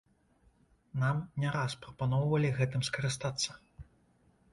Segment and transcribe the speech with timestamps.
[1.01, 3.51] Нам не раз прапаноўвалі гэтым скарыстацца.